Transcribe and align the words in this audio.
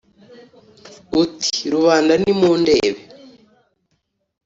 Uti: 1.21 1.57
Rubanda 1.73 2.13
nimundebe 2.21 3.01